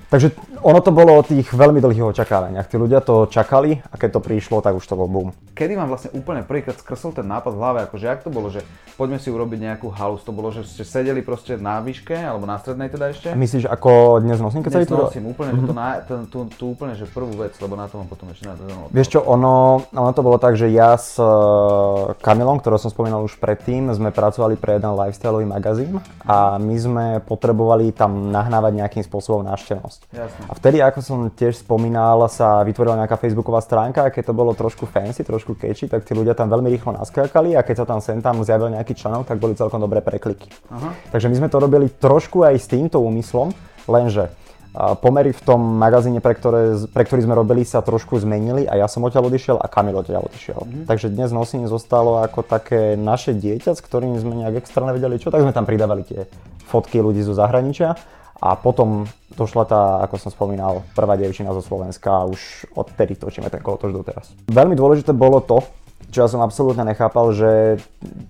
Takže 0.07 0.31
ono 0.63 0.79
to 0.83 0.95
bolo 0.95 1.19
o 1.19 1.23
tých 1.23 1.51
veľmi 1.51 1.83
dlhých 1.83 2.15
očakávaniach. 2.15 2.71
Tí 2.71 2.79
ľudia 2.79 3.03
to 3.03 3.27
čakali 3.27 3.83
a 3.83 3.95
keď 3.99 4.19
to 4.19 4.21
prišlo, 4.23 4.63
tak 4.63 4.79
už 4.79 4.87
to 4.87 4.95
bol 4.95 5.11
boom. 5.11 5.29
Kedy 5.55 5.75
vám 5.75 5.91
vlastne 5.91 6.11
úplne 6.15 6.47
prvýkrát 6.47 6.79
skrsol 6.79 7.11
ten 7.15 7.27
nápad 7.27 7.55
v 7.55 7.59
hlave, 7.59 7.79
akože 7.91 8.05
jak 8.07 8.21
to 8.23 8.31
bolo, 8.31 8.51
že 8.51 8.63
poďme 8.95 9.19
si 9.19 9.29
urobiť 9.31 9.59
nejakú 9.63 9.93
halus, 9.93 10.25
to 10.25 10.33
bolo, 10.33 10.51
že 10.51 10.65
ste 10.67 10.83
sedeli 10.83 11.21
proste 11.23 11.61
na 11.61 11.79
výške, 11.85 12.17
alebo 12.17 12.49
na 12.49 12.57
strednej 12.59 12.89
teda 12.89 13.13
ešte? 13.13 13.29
Myslíš, 13.35 13.69
ako 13.69 14.21
dnes 14.25 14.39
nosím, 14.41 14.65
keď 14.65 14.71
sa 14.73 14.79
Dnes 14.81 14.87
vytvoril? 14.89 15.07
nosím 15.11 15.27
úplne, 15.31 15.51
že 15.55 15.63
to 15.63 15.75
na, 15.75 15.89
ten, 16.03 16.21
tú, 16.27 16.39
tú 16.55 16.65
úplne, 16.73 16.93
že 16.97 17.05
prvú 17.07 17.35
vec, 17.37 17.55
lebo 17.61 17.75
na 17.77 17.87
to 17.87 18.01
mám 18.01 18.09
potom 18.09 18.27
ešte 18.33 18.49
na 18.49 18.55
to 18.57 18.63
Vieš 18.91 19.09
čo, 19.17 19.21
ono, 19.23 19.87
ono 19.93 20.11
to 20.17 20.23
bolo 20.25 20.37
tak, 20.41 20.59
že 20.59 20.73
ja 20.73 20.97
s 20.97 21.21
uh, 21.21 22.17
Kamilom, 22.21 22.59
ktorého 22.59 22.81
som 22.81 22.91
spomínal 22.91 23.23
už 23.23 23.39
predtým, 23.39 23.93
sme 23.95 24.11
pracovali 24.11 24.57
pre 24.59 24.77
jeden 24.81 24.93
lifestyleový 24.93 25.47
magazín 25.47 26.01
a 26.27 26.57
my 26.57 26.77
sme 26.77 27.07
potrebovali 27.25 27.93
tam 27.93 28.33
nahnávať 28.33 28.73
nejakým 28.83 29.05
spôsobom 29.05 29.45
návštevnosť. 29.45 29.96
Jasne. 30.13 30.43
A 30.49 30.53
vtedy, 30.55 30.79
ako 30.81 30.99
som 31.03 31.19
tiež 31.29 31.61
spomínal, 31.61 32.25
sa 32.31 32.63
vytvorila 32.63 32.97
nejaká 33.05 33.19
facebooková 33.19 33.61
stránka 33.61 34.07
a 34.07 34.13
keď 34.15 34.31
to 34.31 34.35
bolo 34.35 34.55
trošku 34.55 34.87
fancy, 34.87 35.27
trošku 35.27 35.59
catchy, 35.59 35.91
tak 35.91 36.07
tí 36.07 36.15
ľudia 36.15 36.33
tam 36.33 36.49
veľmi 36.49 36.71
rýchlo 36.73 36.95
naskákali 36.95 37.59
a 37.59 37.67
keď 37.67 37.83
sa 37.83 37.87
tam 37.87 37.99
sem 38.01 38.23
tam 38.23 38.41
zjavil 38.47 38.73
nejaký 38.73 38.95
článok, 38.95 39.27
tak 39.27 39.43
boli 39.43 39.59
celkom 39.59 39.83
dobré 39.83 40.01
prekliky. 40.01 40.49
Aha. 40.71 40.95
Takže 41.11 41.27
my 41.29 41.37
sme 41.37 41.49
to 41.51 41.59
robili 41.59 41.91
trošku 41.91 42.47
aj 42.47 42.55
s 42.57 42.67
týmto 42.71 43.03
úmyslom, 43.03 43.51
lenže 43.91 44.33
pomery 44.77 45.33
v 45.33 45.41
tom 45.41 45.61
magazíne, 45.81 46.21
pre, 46.21 46.37
ktoré, 46.37 46.77
pre 46.93 47.09
ktorý 47.09 47.25
sme 47.25 47.33
robili, 47.33 47.65
sa 47.65 47.81
trošku 47.81 48.21
zmenili 48.21 48.69
a 48.69 48.77
ja 48.77 48.87
som 48.87 49.01
odtiaľ 49.09 49.33
odišiel 49.33 49.57
a 49.57 49.67
Kamil 49.73 49.97
odtiaľ 49.97 50.29
odišiel. 50.29 50.61
Mhm. 50.61 50.81
Takže 50.85 51.09
dnes 51.09 51.33
nosím 51.33 51.65
zostalo 51.65 52.21
ako 52.21 52.45
také 52.45 52.95
naše 52.95 53.33
dieťa, 53.33 53.73
s 53.73 53.81
ktorým 53.81 54.21
sme 54.21 54.45
nejak 54.45 54.61
extra 54.61 54.85
nevedeli 54.85 55.17
čo, 55.17 55.33
tak 55.33 55.41
sme 55.41 55.57
tam 55.57 55.65
pridávali 55.65 56.05
tie 56.05 56.29
fotky 56.69 57.01
ľudí 57.01 57.25
zo 57.25 57.33
zahraničia 57.33 57.97
a 58.37 58.53
potom 58.57 59.09
došla 59.33 59.65
tá, 59.65 59.83
ako 60.05 60.17
som 60.21 60.31
spomínal, 60.33 60.85
prvá 60.93 61.17
dievčina 61.17 61.57
zo 61.57 61.65
Slovenska 61.65 62.13
a 62.13 62.29
už 62.29 62.69
odtedy 62.77 63.17
točíme 63.17 63.49
ten 63.49 63.65
kolotoč 63.65 63.91
doteraz. 63.93 64.27
Veľmi 64.53 64.77
dôležité 64.77 65.17
bolo 65.17 65.41
to, 65.41 65.65
čo 66.13 66.25
ja 66.25 66.29
som 66.31 66.45
absolútne 66.45 66.87
nechápal, 66.87 67.33
že 67.33 67.81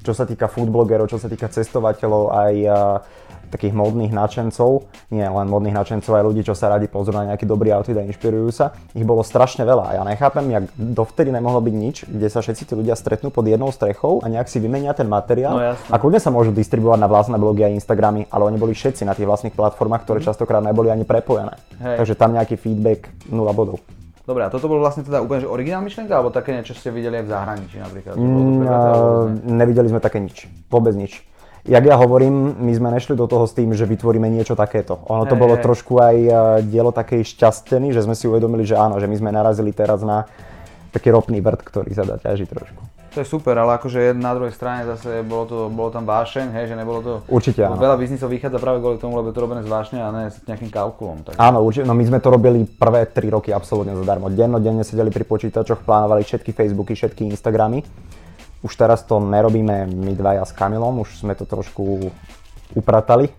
čo 0.07 0.17
sa 0.17 0.25
týka 0.25 0.49
foodblogerov, 0.49 1.11
čo 1.11 1.19
sa 1.21 1.29
týka 1.29 1.51
cestovateľov, 1.51 2.23
aj 2.33 2.55
takých 3.51 3.75
modných 3.75 4.13
nadšencov, 4.15 4.87
nie 5.11 5.27
len 5.27 5.47
modných 5.51 5.75
nadšencov, 5.75 6.13
aj 6.13 6.25
ľudí, 6.27 6.43
čo 6.47 6.55
sa 6.55 6.71
radi 6.71 6.87
pozrú 6.87 7.17
na 7.17 7.35
nejaký 7.35 7.49
dobrý 7.49 7.75
outfit 7.75 7.97
a 7.99 8.05
inšpirujú 8.05 8.49
sa. 8.55 8.77
Ich 8.93 9.07
bolo 9.07 9.27
strašne 9.27 9.67
veľa 9.67 9.97
ja 9.97 10.03
nechápem, 10.05 10.47
jak 10.53 10.65
dovtedy 10.77 11.33
nemohlo 11.33 11.65
byť 11.65 11.75
nič, 11.75 11.97
kde 12.05 12.29
sa 12.29 12.45
všetci 12.45 12.63
tí 12.69 12.73
ľudia 12.77 12.93
stretnú 12.93 13.33
pod 13.33 13.49
jednou 13.49 13.73
strechou 13.73 14.21
a 14.21 14.27
nejak 14.29 14.47
si 14.47 14.61
vymenia 14.61 14.93
ten 14.93 15.09
materiál. 15.09 15.55
No, 15.57 15.73
a 15.75 15.97
kľudne 15.97 16.21
sa 16.21 16.29
môžu 16.29 16.53
distribuovať 16.53 17.01
na 17.01 17.09
vlastné 17.09 17.37
blogy 17.41 17.65
a 17.65 17.73
Instagramy, 17.73 18.29
ale 18.29 18.43
oni 18.53 18.59
boli 18.61 18.77
všetci 18.77 19.09
na 19.09 19.17
tých 19.17 19.25
vlastných 19.25 19.57
platformách, 19.57 20.05
ktoré 20.05 20.21
mm. 20.21 20.27
častokrát 20.29 20.61
neboli 20.61 20.93
ani 20.93 21.09
prepojené. 21.09 21.57
Hej. 21.81 21.97
Takže 22.05 22.15
tam 22.15 22.37
nejaký 22.37 22.61
feedback 22.61 23.09
0 23.33 23.41
bodov. 23.57 23.81
Dobre, 24.27 24.43
a 24.43 24.51
toto 24.51 24.67
bol 24.67 24.83
vlastne 24.83 25.07
teda 25.07 25.23
úplne 25.23 25.47
že 25.47 25.49
originál 25.49 25.87
myšlienka, 25.87 26.11
alebo 26.11 26.35
také 26.35 26.51
niečo 26.51 26.75
ste 26.75 26.91
videli 26.91 27.23
aj 27.23 27.25
v 27.25 27.31
zahraničí 27.31 27.77
napríklad? 27.79 28.15
Mm, 28.19 29.55
nevideli 29.55 29.87
sme 29.87 30.03
také 30.03 30.19
nič, 30.19 30.51
vôbec 30.67 30.99
nič 30.99 31.23
jak 31.67 31.85
ja 31.85 31.97
hovorím, 31.99 32.55
my 32.63 32.73
sme 32.73 32.89
nešli 32.95 33.19
do 33.19 33.27
toho 33.27 33.45
s 33.45 33.53
tým, 33.53 33.75
že 33.75 33.85
vytvoríme 33.85 34.31
niečo 34.31 34.55
takéto. 34.55 35.03
Ono 35.11 35.27
to 35.27 35.35
hey, 35.35 35.43
bolo 35.43 35.55
hey. 35.59 35.63
trošku 35.67 35.99
aj 35.99 36.17
e, 36.17 36.31
dielo 36.71 36.95
takej 36.95 37.27
šťastený, 37.27 37.91
že 37.91 38.07
sme 38.07 38.15
si 38.15 38.31
uvedomili, 38.31 38.63
že 38.63 38.79
áno, 38.79 39.03
že 39.03 39.11
my 39.11 39.17
sme 39.19 39.31
narazili 39.35 39.75
teraz 39.75 40.07
na 40.07 40.25
taký 40.95 41.11
ropný 41.11 41.43
vrt, 41.43 41.61
ktorý 41.67 41.91
sa 41.93 42.07
dá 42.07 42.17
ťažiť 42.17 42.49
trošku. 42.49 42.83
To 43.17 43.25
je 43.25 43.33
super, 43.33 43.57
ale 43.57 43.81
akože 43.81 44.13
na 44.13 44.37
druhej 44.37 44.53
strane 44.53 44.85
zase 44.85 45.25
bolo, 45.25 45.49
to, 45.49 45.57
bolo 45.73 45.89
tam 45.89 46.05
vášeň, 46.05 46.53
hej, 46.53 46.65
že 46.69 46.75
nebolo 46.77 47.01
to... 47.01 47.13
Určite 47.33 47.65
áno. 47.65 47.81
Veľa 47.81 47.97
biznisov 47.97 48.29
vychádza 48.29 48.61
práve 48.61 48.85
kvôli 48.85 49.01
tomu, 49.01 49.17
lebo 49.17 49.33
je 49.33 49.37
to 49.37 49.41
robené 49.41 49.65
z 49.65 49.73
vášne 49.73 50.05
a 50.05 50.13
ne 50.13 50.29
s 50.29 50.37
nejakým 50.45 50.69
kalkulom. 50.69 51.25
Tak. 51.25 51.41
Áno, 51.41 51.65
určite, 51.65 51.89
no 51.89 51.97
my 51.97 52.05
sme 52.05 52.21
to 52.21 52.29
robili 52.29 52.69
prvé 52.69 53.09
3 53.09 53.33
roky 53.33 53.57
absolútne 53.57 53.97
zadarmo. 53.97 54.29
Denno, 54.29 54.61
denne 54.61 54.85
sedeli 54.85 55.09
pri 55.09 55.25
počítačoch, 55.25 55.81
plánovali 55.89 56.29
všetky 56.29 56.53
Facebooky, 56.53 56.93
všetky 56.93 57.25
Instagramy 57.33 57.81
už 58.65 58.73
teraz 58.73 59.05
to 59.05 59.21
nerobíme 59.21 59.89
my 59.89 60.13
dvaja 60.17 60.45
s 60.49 60.53
Kamilom, 60.57 61.05
už 61.05 61.21
sme 61.21 61.37
to 61.37 61.45
trošku 61.45 62.13
upratali, 62.73 63.31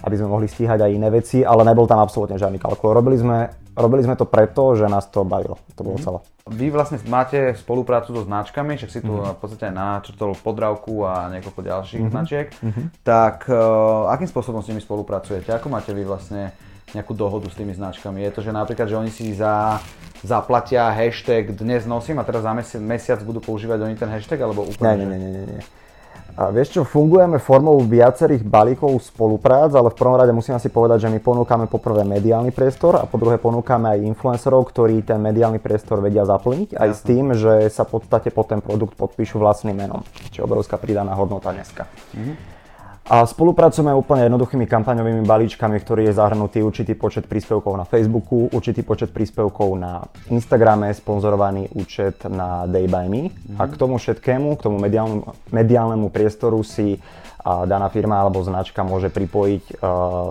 aby 0.00 0.14
sme 0.16 0.32
mohli 0.32 0.48
stíhať 0.48 0.80
aj 0.80 0.90
iné 0.96 1.08
veci, 1.12 1.44
ale 1.44 1.64
nebol 1.64 1.84
tam 1.84 2.00
absolútne 2.00 2.40
žiadny 2.40 2.56
kalkul. 2.56 2.96
Robili 2.96 3.20
sme, 3.20 3.52
robili 3.76 4.00
sme 4.00 4.16
to 4.16 4.24
preto, 4.24 4.72
že 4.72 4.88
nás 4.88 5.08
to 5.12 5.24
bavilo. 5.28 5.60
To 5.76 5.84
bolo 5.84 5.96
mm-hmm. 6.00 6.08
celé. 6.08 6.18
Vy 6.50 6.66
vlastne 6.72 6.98
máte 7.06 7.52
spoluprácu 7.54 8.16
so 8.16 8.22
značkami, 8.24 8.80
však 8.80 8.90
si 8.90 9.00
tu 9.04 9.12
mm-hmm. 9.12 9.36
v 9.36 9.38
podstate 9.38 9.64
aj 9.68 9.74
načrtol 9.76 10.32
podravku 10.40 11.04
a 11.04 11.28
niekoľko 11.28 11.60
ďalších 11.60 12.00
mm-hmm. 12.00 12.14
značiek. 12.16 12.46
Mm-hmm. 12.64 12.86
Tak 13.04 13.36
uh, 13.52 14.08
akým 14.08 14.28
spôsobom 14.28 14.64
s 14.64 14.68
nimi 14.72 14.80
spolupracujete? 14.80 15.52
Ako 15.52 15.68
máte 15.68 15.92
vy 15.92 16.08
vlastne 16.08 16.56
nejakú 16.96 17.14
dohodu 17.14 17.46
s 17.46 17.54
tými 17.54 17.76
značkami? 17.76 18.24
Je 18.24 18.32
to, 18.34 18.40
že 18.42 18.50
napríklad, 18.56 18.88
že 18.88 18.98
oni 18.98 19.12
si 19.12 19.30
za, 19.36 19.78
zaplatia 20.20 20.92
hashtag 20.92 21.56
dnes 21.56 21.88
nosím 21.88 22.20
a 22.20 22.24
teraz 22.24 22.44
za 22.44 22.52
mesiac, 22.52 22.80
mesiac 22.82 23.20
budú 23.24 23.40
používať 23.40 23.78
oni 23.84 23.96
ten 23.96 24.08
hashtag, 24.08 24.40
alebo 24.40 24.68
úplne? 24.68 25.04
Nie, 25.04 25.06
nie, 25.06 25.18
nie, 25.18 25.30
nie, 25.32 25.44
nie. 25.56 25.62
A 26.38 26.48
vieš 26.54 26.78
čo, 26.78 26.82
fungujeme 26.86 27.42
formou 27.42 27.76
viacerých 27.82 28.46
balíkov 28.46 28.96
spoluprác, 29.02 29.74
ale 29.74 29.90
v 29.90 29.98
prvom 29.98 30.16
rade 30.16 30.30
musím 30.30 30.56
asi 30.56 30.70
povedať, 30.70 31.04
že 31.04 31.12
my 31.12 31.18
ponúkame 31.18 31.66
poprvé 31.66 32.06
mediálny 32.06 32.54
priestor 32.54 32.96
a 32.96 33.04
po 33.04 33.18
druhé 33.18 33.36
ponúkame 33.36 33.90
aj 33.92 34.06
influencerov, 34.08 34.64
ktorí 34.70 35.02
ten 35.02 35.18
mediálny 35.18 35.58
priestor 35.58 36.00
vedia 36.00 36.22
zaplniť, 36.24 36.78
aj 36.78 36.88
Jasne. 36.88 36.96
s 36.96 37.00
tým, 37.02 37.24
že 37.34 37.52
sa 37.68 37.82
v 37.82 37.98
podstate 37.98 38.30
pod 38.30 38.46
ten 38.46 38.62
produkt 38.62 38.94
podpíšu 38.94 39.42
vlastným 39.42 39.74
menom, 39.74 40.06
čo 40.30 40.40
je 40.40 40.46
obrovská 40.46 40.78
pridaná 40.78 41.12
hodnota 41.18 41.50
dneska. 41.50 41.90
Mm-hmm. 42.14 42.49
A 43.10 43.26
spolupracujeme 43.26 43.90
úplne 43.90 44.30
jednoduchými 44.30 44.70
kampaňovými 44.70 45.26
balíčkami, 45.26 45.82
ktorý 45.82 46.06
je 46.06 46.14
zahrnutý 46.14 46.62
určitý 46.62 46.94
počet 46.94 47.26
príspevkov 47.26 47.74
na 47.74 47.82
Facebooku, 47.82 48.46
určitý 48.54 48.86
počet 48.86 49.10
príspevkov 49.10 49.66
na 49.74 50.06
Instagrame, 50.30 50.94
sponzorovaný 50.94 51.74
účet 51.74 52.22
na 52.30 52.70
Day 52.70 52.86
by 52.86 53.10
Me. 53.10 53.26
Mm-hmm. 53.26 53.58
A 53.58 53.66
k 53.66 53.74
tomu 53.74 53.98
všetkému, 53.98 54.54
k 54.54 54.62
tomu 54.62 54.78
mediálnemu, 54.78 55.26
mediálnemu 55.50 56.06
priestoru 56.14 56.62
si 56.62 57.02
a, 57.42 57.66
daná 57.66 57.90
firma 57.90 58.22
alebo 58.22 58.46
značka 58.46 58.86
môže 58.86 59.10
pripojiť 59.10 59.82
a, 59.82 60.30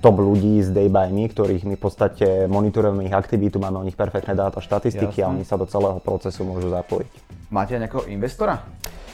top 0.00 0.16
ľudí 0.24 0.64
z 0.64 0.72
Day 0.72 0.88
by 0.88 1.12
Me, 1.12 1.28
ktorých 1.28 1.68
my 1.68 1.76
v 1.76 1.82
podstate 1.84 2.48
monitorujeme 2.48 3.04
ich 3.04 3.12
aktivitu, 3.12 3.60
máme 3.60 3.80
o 3.80 3.84
nich 3.84 3.96
perfektné 3.96 4.32
dáta, 4.32 4.64
štatistiky 4.64 5.20
Jasne. 5.20 5.28
a 5.28 5.32
oni 5.36 5.44
sa 5.44 5.60
do 5.60 5.68
celého 5.68 6.00
procesu 6.00 6.48
môžu 6.48 6.72
zapojiť. 6.72 7.12
Máte 7.52 7.76
nejakého 7.76 8.08
investora? 8.08 8.64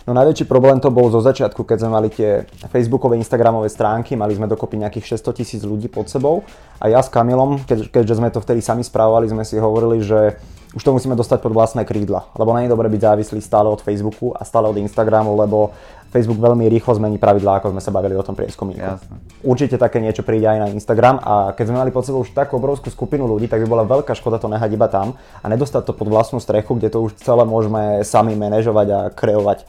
No 0.09 0.17
najväčší 0.17 0.49
problém 0.49 0.81
to 0.81 0.89
bol 0.89 1.13
zo 1.13 1.21
začiatku, 1.21 1.65
keď 1.65 1.77
sme 1.85 1.91
mali 1.93 2.09
tie 2.09 2.49
facebookové, 2.73 3.21
instagramové 3.21 3.69
stránky, 3.69 4.17
mali 4.17 4.33
sme 4.33 4.49
dokopy 4.49 4.81
nejakých 4.81 5.21
600 5.21 5.39
tisíc 5.41 5.63
ľudí 5.65 5.93
pod 5.93 6.09
sebou. 6.09 6.41
A 6.81 6.89
ja 6.89 7.05
s 7.05 7.13
Kamilom, 7.13 7.61
keď, 7.69 7.93
keďže 7.93 8.17
sme 8.17 8.33
to 8.33 8.41
vtedy 8.41 8.65
sami 8.65 8.81
správovali, 8.81 9.29
sme 9.29 9.45
si 9.45 9.61
hovorili, 9.61 10.01
že 10.01 10.41
už 10.71 10.83
to 10.87 10.95
musíme 10.95 11.19
dostať 11.19 11.43
pod 11.43 11.51
vlastné 11.51 11.83
krídla, 11.83 12.31
lebo 12.39 12.55
nie 12.55 12.71
je 12.71 12.73
dobre 12.73 12.87
byť 12.87 13.01
závislý 13.03 13.43
stále 13.43 13.67
od 13.67 13.83
Facebooku 13.83 14.31
a 14.31 14.47
stále 14.47 14.71
od 14.71 14.79
Instagramu, 14.79 15.35
lebo 15.35 15.75
Facebook 16.11 16.39
veľmi 16.43 16.67
rýchlo 16.67 16.95
zmení 16.99 17.19
pravidlá, 17.19 17.63
ako 17.63 17.75
sme 17.75 17.83
sa 17.83 17.95
bavili 17.95 18.19
o 18.19 18.23
tom 18.23 18.35
prieskumníku. 18.35 18.99
Určite 19.47 19.79
také 19.79 20.03
niečo 20.03 20.27
príde 20.27 20.47
aj 20.47 20.59
na 20.59 20.69
Instagram 20.71 21.23
a 21.23 21.55
keď 21.55 21.65
sme 21.71 21.81
mali 21.83 21.91
pod 21.95 22.07
sebou 22.07 22.23
už 22.23 22.35
takú 22.35 22.59
obrovskú 22.59 22.91
skupinu 22.91 23.27
ľudí, 23.31 23.47
tak 23.47 23.63
by 23.63 23.67
bola 23.67 23.87
veľká 23.87 24.15
škoda 24.15 24.39
to 24.39 24.51
nehať 24.51 24.71
iba 24.75 24.91
tam 24.91 25.15
a 25.43 25.47
nedostať 25.47 25.87
to 25.87 25.93
pod 25.95 26.11
vlastnú 26.11 26.43
strechu, 26.43 26.79
kde 26.79 26.91
to 26.91 26.99
už 27.03 27.19
celé 27.19 27.43
môžeme 27.47 28.03
sami 28.07 28.35
manažovať 28.35 28.87
a 28.91 29.01
kreovať 29.11 29.67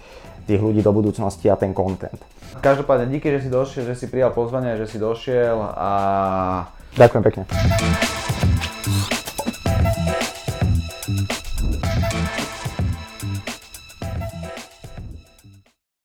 tých 0.50 0.62
ľudí 0.62 0.82
do 0.82 0.90
budúcnosti 0.94 1.50
a 1.50 1.58
ten 1.58 1.74
content. 1.78 2.18
Každopádne 2.62 3.10
díky, 3.10 3.30
že 3.38 3.46
si 3.46 3.50
došiel, 3.50 3.84
že 3.90 3.96
si 3.98 4.06
prijal 4.10 4.34
pozvanie, 4.34 4.78
že 4.78 4.90
si 4.90 4.98
došiel 4.98 5.58
a... 5.62 5.90
Ďakujem 6.98 7.24
pekne. 7.26 7.44